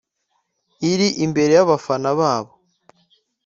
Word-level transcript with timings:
iri 0.91 1.07
imbere 1.25 1.51
y’abafana 1.57 2.09
babo 2.19 2.53